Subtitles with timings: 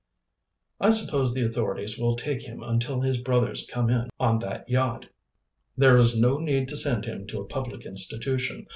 [0.79, 5.05] "I suppose the authorities will take him until his brothers come in on that yacht."
[5.77, 8.65] "There is no need to send him to a public institution.